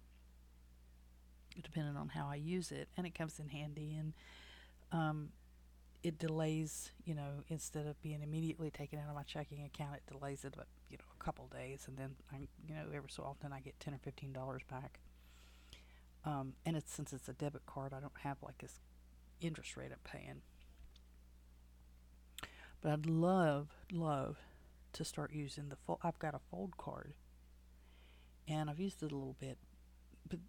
[1.62, 3.96] depending on how I use it, and it comes in handy.
[3.98, 4.12] And
[4.92, 5.28] um,
[6.02, 10.12] it delays, you know, instead of being immediately taken out of my checking account, it
[10.12, 13.24] delays it, but you know, a couple days, and then I, you know, every so
[13.24, 15.00] often I get ten or fifteen dollars back
[16.26, 18.80] Um, and it's since it's a debit card, I don't have like this
[19.40, 20.42] interest rate I'm paying.
[22.82, 24.36] But I'd love, love
[24.94, 26.00] to start using the fold.
[26.02, 27.14] I've got a fold card,
[28.48, 29.56] and I've used it a little bit,
[30.28, 30.40] but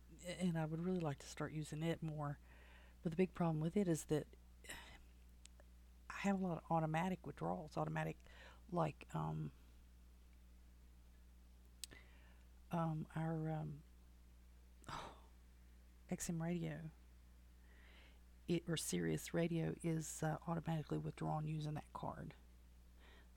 [0.41, 2.39] and I would really like to start using it more.
[3.03, 4.25] But the big problem with it is that
[6.09, 8.17] I have a lot of automatic withdrawals, automatic,
[8.71, 9.51] like um,
[12.71, 13.73] um, our um,
[16.11, 16.75] XM radio
[18.47, 22.33] it, or Sirius radio is uh, automatically withdrawn using that card.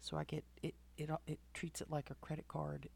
[0.01, 1.11] So I get it, it.
[1.27, 2.89] It treats it like a credit card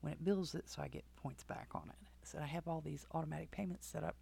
[0.00, 2.08] when it bills it, so I get points back on it.
[2.26, 4.16] So I have all these automatic payments set up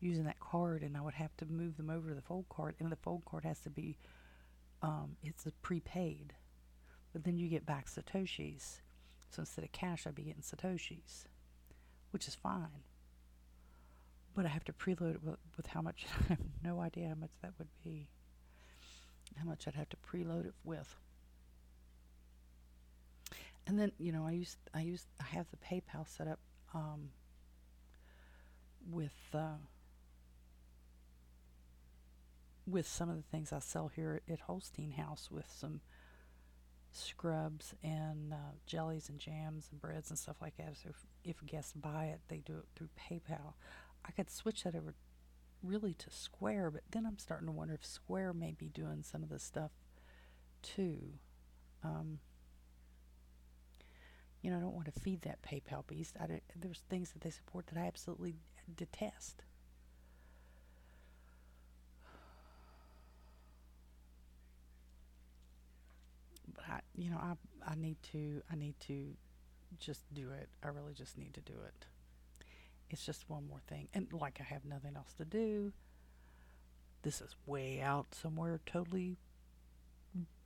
[0.00, 2.74] using that card, and I would have to move them over to the fold card,
[2.78, 3.96] and the fold card has to be
[4.82, 6.34] um, it's a prepaid,
[7.12, 8.80] but then you get back satoshis.
[9.30, 11.24] So instead of cash, I'd be getting satoshis,
[12.10, 12.82] which is fine
[14.36, 16.04] but I have to preload it with, with how much.
[16.20, 18.06] I have no idea how much that would be.
[19.36, 20.94] How much I'd have to preload it with.
[23.66, 26.38] And then you know I use I use I have the PayPal set up
[26.72, 27.08] um,
[28.88, 29.58] with uh,
[32.66, 35.80] with some of the things I sell here at Holstein House with some
[36.92, 40.76] scrubs and uh, jellies and jams and breads and stuff like that.
[40.82, 43.54] So if, if guests buy it, they do it through PayPal.
[44.06, 44.94] I could switch that over
[45.62, 49.22] really to Square, but then I'm starting to wonder if Square may be doing some
[49.22, 49.72] of this stuff
[50.62, 51.14] too.
[51.82, 52.18] Um,
[54.42, 56.16] you know, I don't want to feed that PayPal beast.
[56.20, 58.36] I there's things that they support that I absolutely
[58.76, 59.42] detest.
[66.54, 67.34] But I, you know, I
[67.68, 69.14] I need to I need to
[69.80, 70.48] just do it.
[70.62, 71.86] I really just need to do it
[72.90, 73.88] it's just one more thing.
[73.94, 75.72] And like I have nothing else to do.
[77.02, 79.16] This is way out somewhere totally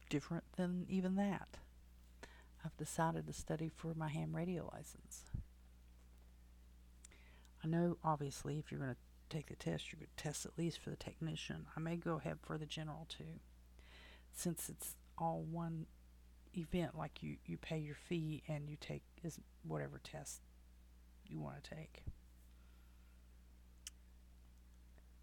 [0.09, 1.59] different than even that.
[2.65, 5.31] I've decided to study for my ham radio license.
[7.65, 10.59] I know, obviously, if you're going to take the test, you're going to test at
[10.59, 11.67] least for the technician.
[11.77, 13.41] I may go ahead for the general too,
[14.33, 15.87] since it's all one
[16.57, 16.99] event.
[16.99, 20.41] Like you, you pay your fee and you take is whatever test
[21.27, 22.05] you want to take.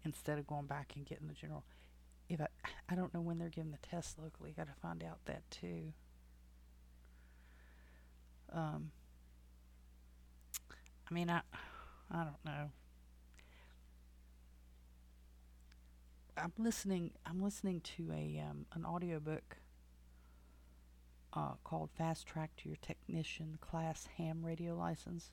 [0.08, 1.64] Instead of going back and getting the general.
[2.28, 2.46] If I,
[2.88, 4.52] I don't know when they're giving the test locally.
[4.56, 5.92] Got to find out that too.
[8.52, 8.90] Um,
[11.10, 11.40] I mean, I,
[12.10, 12.70] I don't know.
[16.36, 17.12] I'm listening.
[17.26, 19.56] I'm listening to a um, an audiobook
[21.32, 25.30] uh, called "Fast Track to Your Technician Class Ham Radio License."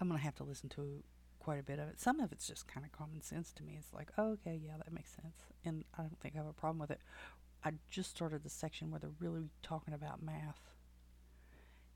[0.00, 1.02] I'm gonna have to listen to
[1.40, 1.98] quite a bit of it.
[2.00, 3.76] Some of it's just kind of common sense to me.
[3.78, 5.36] It's like, oh, okay, yeah, that makes sense.
[5.64, 7.00] And I don't think I have a problem with it.
[7.64, 10.60] I just started the section where they're really talking about math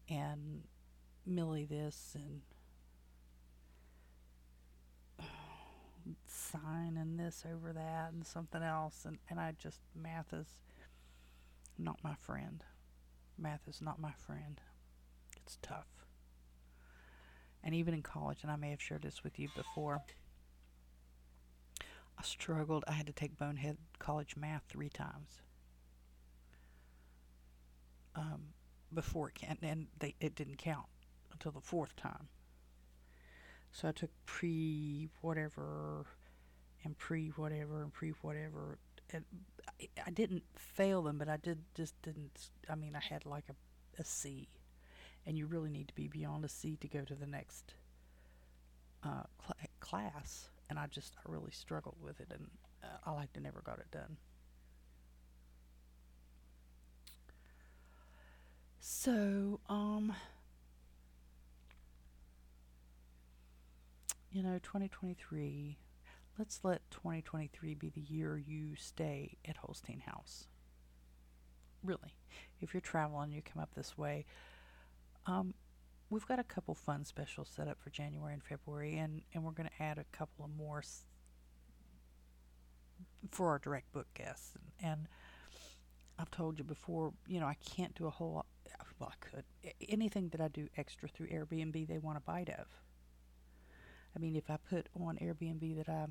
[0.08, 0.62] and
[1.28, 2.42] milli this and
[6.26, 9.04] sign and this over that and something else.
[9.04, 10.48] And, and I just, math is
[11.78, 12.64] not my friend.
[13.38, 14.60] Math is not my friend.
[15.36, 16.03] It's tough
[17.64, 20.02] and even in college, and I may have shared this with you before,
[21.80, 22.84] I struggled.
[22.86, 25.40] I had to take bonehead college math three times
[28.14, 28.42] um,
[28.92, 30.86] before it can, and they, it didn't count
[31.32, 32.28] until the fourth time.
[33.72, 36.04] So I took pre whatever
[36.84, 38.78] and pre whatever and pre whatever.
[39.10, 39.24] And
[39.80, 42.50] I, I didn't fail them, but I did just didn't.
[42.70, 44.48] I mean, I had like a, a C
[45.26, 47.74] and you really need to be beyond a C to go to the next
[49.02, 50.48] uh, cl- class.
[50.70, 52.48] And I just I really struggled with it, and
[52.82, 54.16] uh, I like to never got it done.
[58.80, 60.14] So, um,
[64.30, 65.78] you know, 2023.
[66.38, 70.48] Let's let 2023 be the year you stay at Holstein House.
[71.84, 72.14] Really,
[72.60, 74.26] if you're traveling, you come up this way
[75.26, 75.54] um,
[76.10, 79.52] we've got a couple fun specials set up for January and February, and, and we're
[79.52, 81.04] going to add a couple of more s-
[83.30, 84.52] for our direct book guests.
[84.80, 85.08] And, and,
[86.18, 88.46] I've told you before, you know, I can't do a whole lot.
[88.98, 89.44] Well, I could.
[89.88, 92.66] Anything that I do extra through Airbnb, they want a bite of.
[94.14, 96.06] I mean, if I put on Airbnb that I,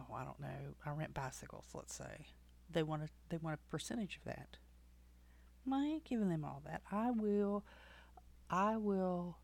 [0.00, 2.26] oh, I don't know, I rent bicycles, let's say,
[2.70, 4.56] they want a they want a percentage of that.
[5.70, 6.82] I ain't giving them all that.
[6.90, 7.64] I will,
[8.50, 9.36] I will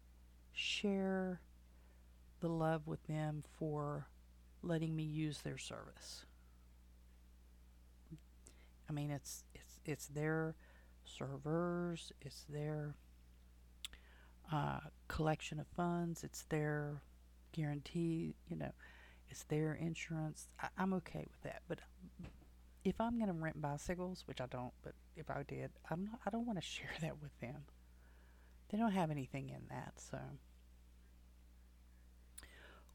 [0.52, 1.40] share
[2.40, 4.06] the love with them for
[4.62, 6.24] letting me use their service.
[8.88, 10.54] I mean, it's it's it's their
[11.04, 12.94] servers, it's their
[14.52, 17.02] uh, collection of funds, it's their
[17.52, 18.72] guarantee, you know,
[19.30, 20.48] it's their insurance.
[20.60, 21.78] I, I'm okay with that, but
[22.84, 26.20] if I'm going to rent bicycles, which I don't, but if I did, I'm not.
[26.26, 27.64] I don't want to share that with them.
[28.70, 30.18] They don't have anything in that, so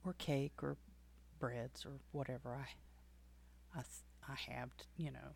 [0.06, 0.78] or cake or
[1.40, 3.84] breads or whatever I, I,
[4.28, 5.36] I have, to, you know,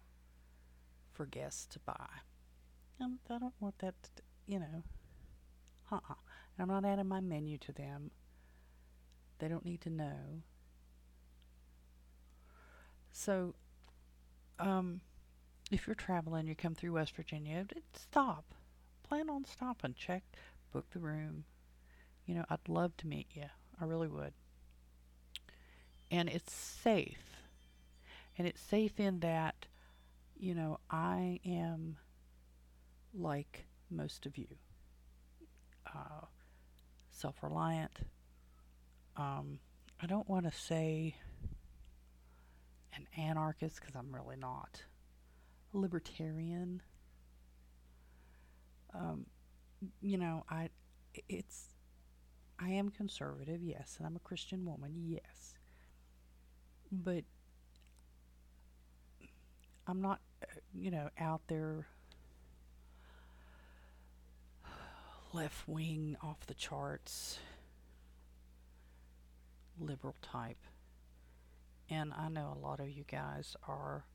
[1.11, 2.07] for guests to buy.
[3.01, 4.09] Um, I don't want that, to,
[4.47, 4.83] you know.
[5.91, 6.15] Uh-uh.
[6.57, 8.11] And I'm not adding my menu to them.
[9.39, 10.41] They don't need to know.
[13.11, 13.55] So,
[14.63, 15.01] um,
[15.71, 18.45] if you're traveling, you come through West Virginia, stop.
[19.07, 19.93] Plan on stopping.
[19.97, 20.23] Check,
[20.71, 21.43] book the room.
[22.25, 23.45] You know, I'd love to meet you.
[23.79, 24.33] I really would.
[26.09, 27.35] And it's safe.
[28.37, 29.65] And it's safe in that,
[30.37, 31.97] you know, I am
[33.13, 34.47] like most of you
[35.87, 36.25] uh,
[37.11, 37.91] self reliant.
[39.17, 39.59] Um,
[40.01, 41.15] I don't want to say
[42.95, 44.81] an anarchist because I'm really not.
[45.73, 46.81] A libertarian.
[48.93, 49.25] Um,
[50.01, 50.69] you know, I
[51.27, 51.73] it's
[52.59, 55.55] I am conservative, yes, and I'm a Christian woman, yes.
[56.91, 57.23] But
[59.87, 61.87] I'm not, uh, you know, out there
[65.33, 67.39] left wing, off the charts,
[69.79, 70.57] liberal type.
[71.89, 74.05] And I know a lot of you guys are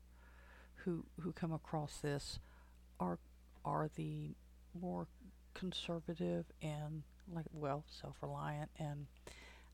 [0.83, 2.39] who who come across this
[2.99, 3.19] are
[3.63, 4.31] are the
[4.79, 5.07] more
[5.53, 7.03] conservative and
[7.33, 9.07] like well self-reliant and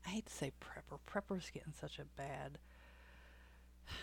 [0.06, 0.98] I hate to say prepper.
[1.10, 2.58] Prepper's getting such a bad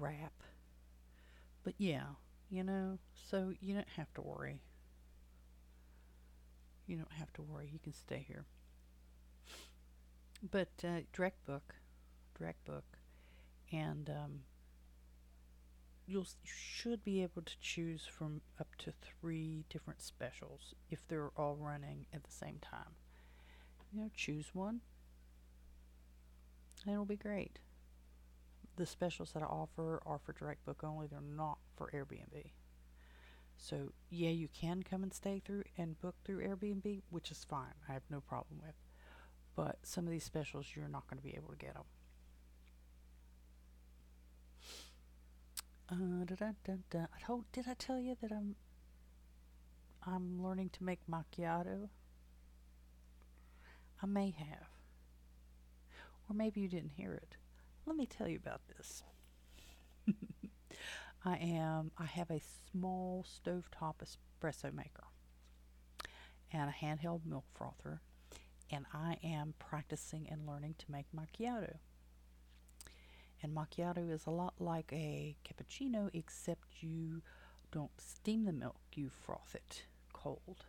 [0.00, 0.32] rap.
[1.62, 2.06] But yeah,
[2.50, 2.98] you know,
[3.30, 4.62] so you don't have to worry.
[6.88, 7.70] You don't have to worry.
[7.72, 8.44] You can stay here.
[10.42, 11.74] But uh, direct book,
[12.38, 12.98] direct book,
[13.72, 14.40] and um,
[16.06, 21.56] you'll should be able to choose from up to three different specials if they're all
[21.56, 22.94] running at the same time.
[23.92, 24.80] You know, choose one,
[26.84, 27.58] and it'll be great
[28.80, 31.06] the specials that I offer are for direct book only.
[31.06, 32.50] They're not for Airbnb.
[33.58, 37.74] So yeah, you can come and stay through and book through Airbnb, which is fine.
[37.86, 38.74] I have no problem with.
[39.56, 41.84] But some of these specials, you're not going to be able to get them.
[45.92, 47.06] Uh, da, da, da.
[47.14, 48.54] I told, did I tell you that I'm
[50.06, 51.88] I'm learning to make macchiato?
[54.02, 54.68] I may have.
[56.28, 57.36] Or maybe you didn't hear it.
[57.86, 59.02] Let me tell you about this.
[61.24, 65.04] I am I have a small stovetop espresso maker
[66.52, 68.00] and a handheld milk frother
[68.70, 71.76] and I am practicing and learning to make macchiato.
[73.42, 77.22] And macchiato is a lot like a cappuccino except you
[77.72, 80.64] don't steam the milk, you froth it cold.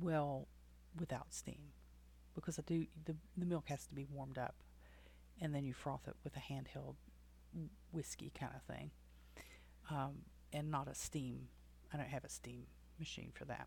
[0.00, 0.48] Well,
[0.98, 1.72] without steam
[2.34, 4.54] because I do the the milk has to be warmed up
[5.40, 6.94] and then you froth it with a handheld
[7.90, 8.90] whiskey kind of thing,
[9.90, 10.22] um,
[10.52, 11.48] and not a steam.
[11.92, 12.66] I don't have a steam
[12.98, 13.66] machine for that.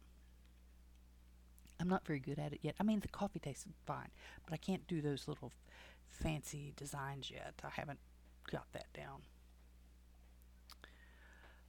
[1.79, 2.75] I'm not very good at it yet.
[2.79, 4.09] I mean, the coffee tastes fine,
[4.45, 5.51] but I can't do those little
[6.09, 7.53] fancy designs yet.
[7.63, 7.99] I haven't
[8.49, 9.21] got that down.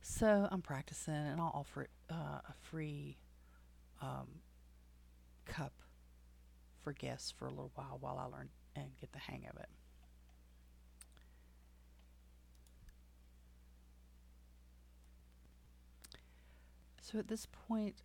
[0.01, 3.17] So I'm practicing, and I'll offer it uh, a free
[4.01, 4.29] um,
[5.45, 5.73] cup
[6.85, 9.69] for guests for a little while while I learn and get the hang of it.
[17.03, 17.97] So at this point,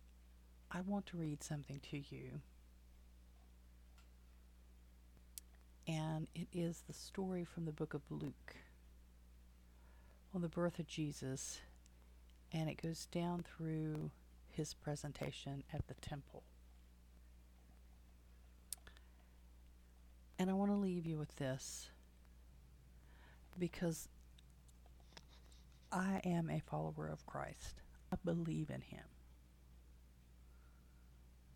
[0.74, 2.40] I want to read something to you.
[5.86, 8.56] And it is the story from the book of Luke
[10.34, 11.60] on the birth of Jesus.
[12.52, 14.10] And it goes down through
[14.50, 16.42] his presentation at the temple.
[20.38, 21.90] And I want to leave you with this
[23.58, 24.08] because
[25.90, 27.82] I am a follower of Christ.
[28.10, 29.04] I believe in him.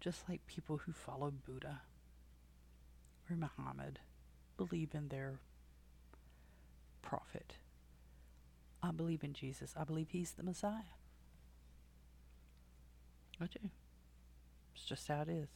[0.06, 1.80] Just like people who follow Buddha
[3.28, 3.98] or Muhammad
[4.56, 5.40] believe in their
[7.02, 7.54] prophet.
[8.80, 9.74] I believe in Jesus.
[9.76, 10.94] I believe he's the Messiah.
[13.40, 13.68] I do.
[14.76, 15.48] It's just how it is.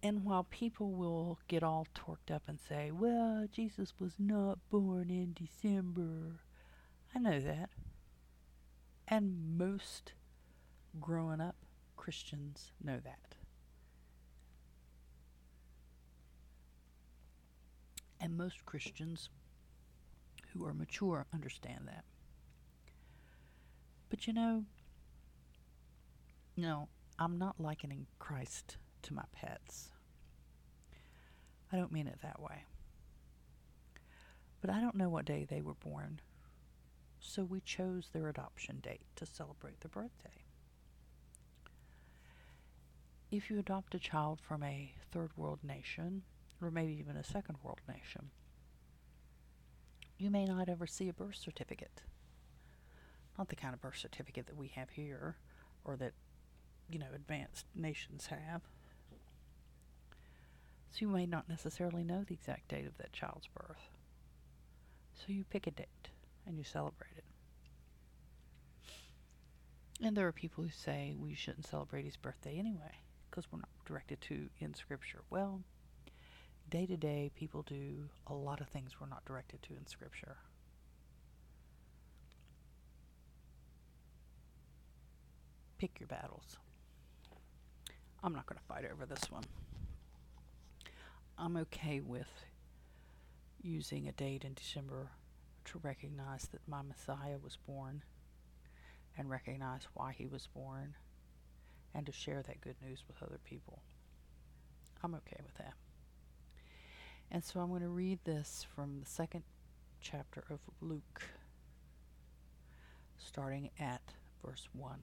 [0.00, 5.10] And while people will get all torqued up and say, well, Jesus was not born
[5.10, 6.38] in December,
[7.12, 7.70] I know that.
[9.08, 10.12] And most
[11.00, 11.56] growing up
[11.96, 13.34] Christians know that.
[18.20, 19.28] And most Christians
[20.52, 22.04] who are mature understand that.
[24.08, 24.64] But you know,
[26.56, 29.90] no, I'm not likening Christ to my pets.
[31.72, 32.64] I don't mean it that way.
[34.60, 36.20] But I don't know what day they were born,
[37.20, 40.44] so we chose their adoption date to celebrate their birthday.
[43.30, 46.22] If you adopt a child from a third world nation,
[46.62, 48.30] or maybe even a second world nation,
[50.16, 52.00] you may not ever see a birth certificate.
[53.36, 55.36] Not the kind of birth certificate that we have here,
[55.84, 56.14] or that,
[56.88, 58.62] you know, advanced nations have.
[60.90, 63.90] So you may not necessarily know the exact date of that child's birth.
[65.14, 66.08] So you pick a date
[66.46, 67.24] and you celebrate it.
[70.02, 73.02] And there are people who say we shouldn't celebrate his birthday anyway
[73.38, 75.20] because we're not directed to in Scripture.
[75.30, 75.60] Well,
[76.68, 80.38] day to day, people do a lot of things we're not directed to in Scripture.
[85.78, 86.56] Pick your battles.
[88.24, 89.44] I'm not going to fight over this one.
[91.38, 92.44] I'm okay with
[93.62, 95.10] using a date in December
[95.66, 98.02] to recognize that my Messiah was born
[99.16, 100.96] and recognize why he was born
[101.94, 103.80] and to share that good news with other people.
[105.02, 105.74] I'm okay with that.
[107.30, 109.42] And so I'm going to read this from the second
[110.00, 111.22] chapter of Luke,
[113.18, 114.14] starting at
[114.44, 114.98] verse 1.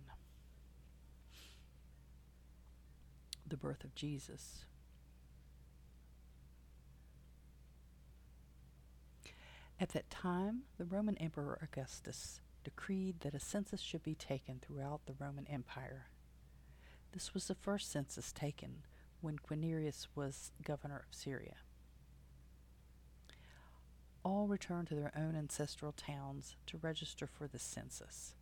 [3.47, 4.65] The birth of Jesus.
[9.79, 15.01] At that time, the Roman Emperor Augustus decreed that a census should be taken throughout
[15.05, 16.07] the Roman Empire.
[17.15, 18.83] This was the first census taken
[19.21, 21.55] when Quirinius was governor of Syria.
[24.21, 28.35] All returned to their own ancestral towns to register for the census.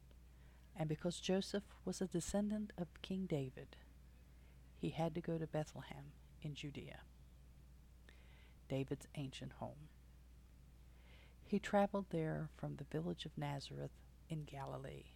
[0.75, 3.75] And because Joseph was a descendant of King David,
[4.75, 6.05] he had to go to Bethlehem
[6.41, 7.01] in Judea,
[8.69, 9.89] David's ancient home.
[11.45, 13.91] He traveled there from the village of Nazareth
[14.29, 15.12] in Galilee.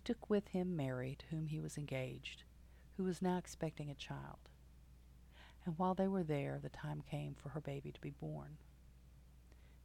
[0.00, 2.44] He took with him Mary, to whom he was engaged,
[2.96, 4.38] who was now expecting a child.
[5.66, 8.56] And while they were there, the time came for her baby to be born.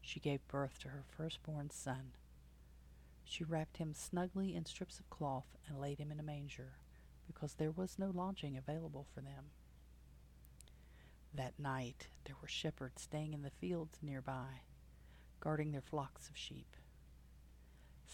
[0.02, 2.14] She gave birth to her firstborn son.
[3.26, 6.78] She wrapped him snugly in strips of cloth and laid him in a manger,
[7.28, 9.48] because there was no lodging available for them.
[11.34, 14.62] That night there were shepherds staying in the fields nearby,
[15.42, 16.78] guarding their flocks of sheep.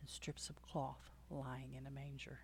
[0.00, 2.40] and strips of cloth lying in a manger.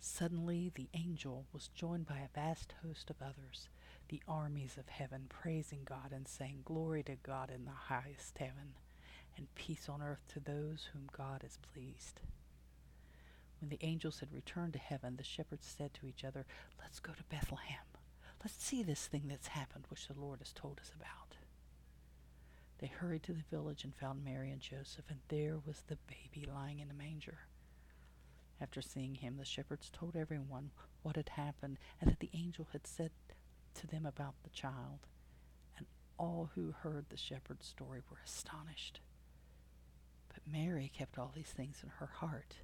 [0.00, 3.68] Suddenly the angel was joined by a vast host of others,
[4.08, 8.74] the armies of heaven, praising God and saying, Glory to God in the highest heaven,
[9.36, 12.20] and peace on earth to those whom God is pleased.
[13.60, 16.46] When the angels had returned to heaven, the shepherds said to each other,
[16.80, 17.84] Let's go to Bethlehem.
[18.44, 21.27] Let's see this thing that's happened, which the Lord has told us about.
[22.78, 26.46] They hurried to the village and found Mary and Joseph, and there was the baby
[26.46, 27.38] lying in a manger.
[28.60, 30.70] After seeing him, the shepherds told everyone
[31.02, 33.10] what had happened and that the angel had said
[33.74, 35.06] to them about the child.
[35.76, 35.86] And
[36.18, 39.00] all who heard the shepherd's story were astonished.
[40.28, 42.56] But Mary kept all these things in her heart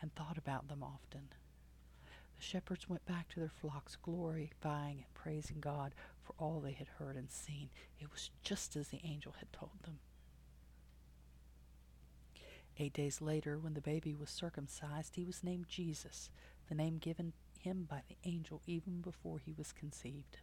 [0.00, 1.28] and thought about them often.
[2.36, 5.94] The shepherds went back to their flocks, glorifying and praising God
[6.26, 7.70] for all they had heard and seen.
[8.00, 9.98] It was just as the angel had told them.
[12.78, 16.28] Eight days later, when the baby was circumcised, he was named Jesus,
[16.68, 20.38] the name given him by the angel even before he was conceived.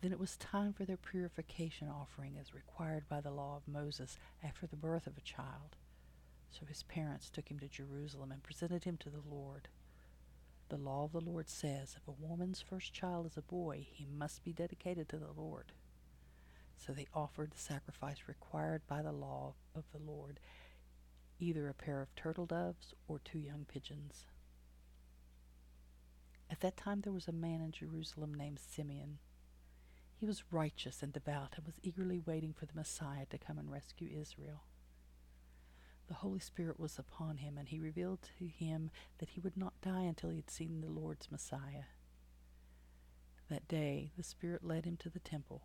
[0.00, 4.16] Then it was time for their purification offering as required by the law of Moses
[4.42, 5.76] after the birth of a child.
[6.50, 9.68] So his parents took him to Jerusalem and presented him to the Lord.
[10.70, 14.06] The law of the Lord says if a woman's first child is a boy, he
[14.06, 15.72] must be dedicated to the Lord.
[16.76, 20.38] So they offered the sacrifice required by the law of the Lord,
[21.40, 24.26] either a pair of turtle doves or two young pigeons.
[26.48, 29.18] At that time there was a man in Jerusalem named Simeon.
[30.14, 33.72] He was righteous and devout and was eagerly waiting for the Messiah to come and
[33.72, 34.62] rescue Israel.
[36.10, 39.80] The Holy Spirit was upon him, and he revealed to him that he would not
[39.80, 41.84] die until he had seen the Lord's Messiah.
[43.48, 45.62] That day the Spirit led him to the temple.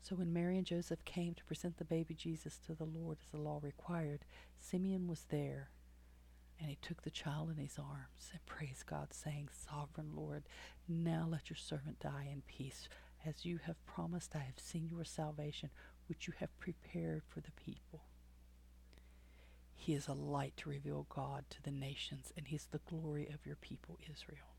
[0.00, 3.30] So when Mary and Joseph came to present the baby Jesus to the Lord as
[3.30, 4.24] the law required,
[4.58, 5.68] Simeon was there.
[6.58, 10.44] And he took the child in his arms and praised God, saying, Sovereign Lord,
[10.88, 12.88] now let your servant die in peace.
[13.26, 15.68] As you have promised, I have seen your salvation,
[16.08, 18.07] which you have prepared for the people.
[19.78, 23.26] He is a light to reveal God to the nations, and he is the glory
[23.32, 24.54] of your people, Israel.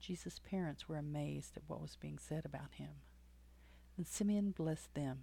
[0.00, 2.90] Jesus' parents were amazed at what was being said about him.
[3.96, 5.20] Then Simeon blessed them,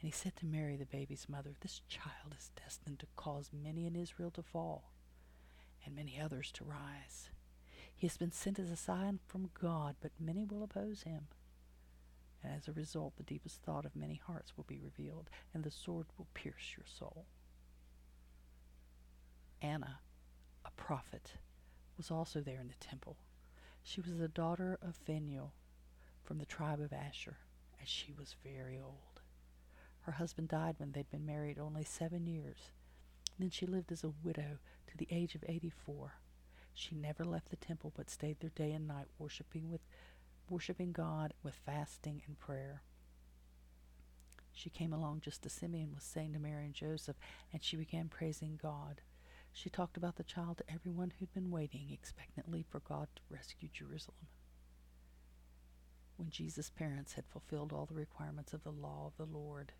[0.00, 3.86] and he said to Mary, the baby's mother, This child is destined to cause many
[3.86, 4.92] in Israel to fall,
[5.84, 7.28] and many others to rise.
[7.94, 11.26] He has been sent as a sign from God, but many will oppose him.
[12.42, 15.70] And as a result, the deepest thought of many hearts will be revealed, and the
[15.70, 17.26] sword will pierce your soul.
[19.60, 20.00] Anna,
[20.64, 21.32] a prophet,
[21.96, 23.16] was also there in the temple.
[23.82, 25.52] She was the daughter of Phanuel
[26.22, 27.38] from the tribe of Asher,
[27.78, 29.20] and she was very old.
[30.02, 32.70] Her husband died when they'd been married only seven years.
[33.38, 36.14] Then she lived as a widow to the age of eighty-four.
[36.74, 39.80] She never left the temple but stayed there day and night worshiping with
[40.48, 42.82] worshiping God with fasting and prayer.
[44.52, 47.16] She came along just as Simeon was saying to Mary and Joseph,
[47.52, 49.02] and she began praising God.
[49.58, 53.68] She talked about the child to everyone who'd been waiting expectantly for God to rescue
[53.72, 54.28] Jerusalem.
[56.16, 59.72] When Jesus' parents had fulfilled all the requirements of the law of the Lord,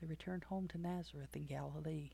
[0.00, 2.10] they returned home to Nazareth in Galilee.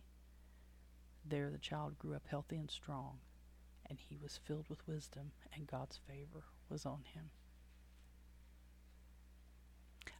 [1.22, 3.18] There the child grew up healthy and strong,
[3.84, 7.28] and he was filled with wisdom, and God's favor was on him.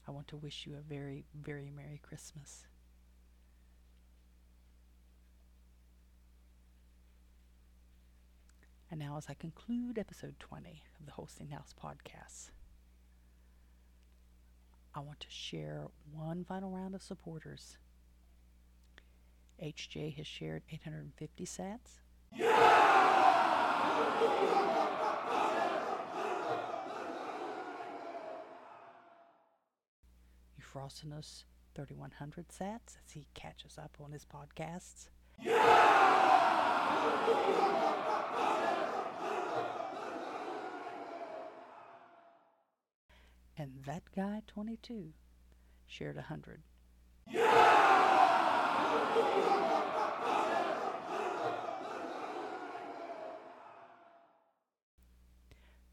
[0.07, 2.67] I want to wish you a very, very Merry Christmas.
[8.91, 12.51] And now, as I conclude episode 20 of the Holstein House podcast,
[14.93, 17.79] I want to share one final round of supporters.
[19.63, 22.01] HJ has shared 850 sats.
[30.61, 31.45] Euphrosinus
[31.77, 35.11] 3100 sats as he catches up on his podcasts.
[43.61, 45.13] And that guy, 22,
[45.87, 46.63] shared 100.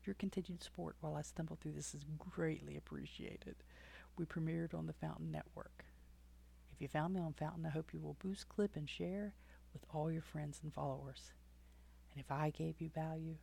[0.05, 3.55] Your continued support while I stumble through this is greatly appreciated.
[4.17, 5.83] We premiered on the Fountain Network.
[6.71, 9.33] If you found me on Fountain, I hope you will boost, clip, and share
[9.73, 11.33] with all your friends and followers.
[12.13, 13.35] And if I gave you value,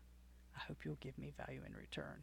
[0.56, 2.22] I hope you'll give me value in return.